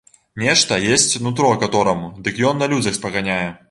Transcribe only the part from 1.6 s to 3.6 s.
катораму, дык ён на людзях спаганяе.